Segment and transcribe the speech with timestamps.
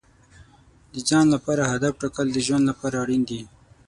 [0.93, 3.41] د ځان لپاره هدف ټاکل د ژوند لپاره اړین دي.